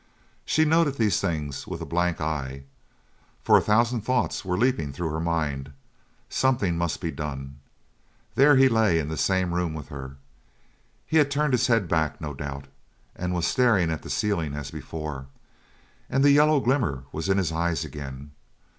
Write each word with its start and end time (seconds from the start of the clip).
She 0.45 0.65
noted 0.65 0.95
these 0.95 1.21
things 1.21 1.67
with 1.67 1.79
a 1.79 1.85
blank 1.85 2.19
eye, 2.19 2.63
for 3.43 3.55
a 3.55 3.61
thousand 3.61 4.01
thoughts 4.01 4.43
were 4.43 4.57
leaping 4.57 4.91
through 4.91 5.09
her 5.11 5.19
mind. 5.19 5.73
Something 6.27 6.75
must 6.75 7.01
be 7.01 7.11
done. 7.11 7.59
There 8.33 8.55
he 8.55 8.67
lay 8.67 8.97
in 8.97 9.09
the 9.09 9.15
same 9.15 9.53
room 9.53 9.75
with 9.75 9.89
her. 9.89 10.15
He 11.05 11.17
had 11.17 11.29
turned 11.29 11.53
his 11.53 11.67
head 11.67 11.87
back, 11.87 12.19
no 12.19 12.33
doubt, 12.33 12.65
and 13.15 13.35
was 13.35 13.45
staring 13.45 13.91
at 13.91 14.01
the 14.01 14.09
ceiling 14.09 14.55
as 14.55 14.71
before, 14.71 15.27
and 16.09 16.23
the 16.23 16.31
yellow 16.31 16.59
glimmer 16.61 17.03
was 17.11 17.29
in 17.29 17.37
his 17.37 17.51
eyes 17.51 17.85
again. 17.85 18.31